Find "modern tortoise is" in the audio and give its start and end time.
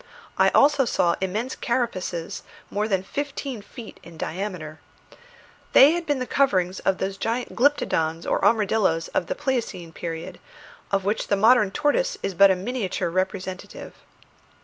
11.37-12.33